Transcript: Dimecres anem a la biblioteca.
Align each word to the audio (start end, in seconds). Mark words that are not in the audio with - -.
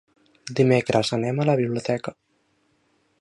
Dimecres 0.59 1.13
anem 1.19 1.43
a 1.43 1.47
la 1.51 1.57
biblioteca. 1.61 2.17